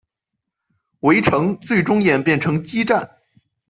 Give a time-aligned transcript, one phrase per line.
[1.01, 3.17] 围城最终演变成激战。